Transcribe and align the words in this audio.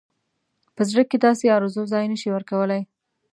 په 0.75 0.81
زړه 0.89 1.03
کې 1.09 1.17
داسې 1.25 1.45
آرزو 1.57 1.83
ځای 1.93 2.05
نه 2.11 2.17
شي 2.21 2.29
ورکولای. 2.31 2.81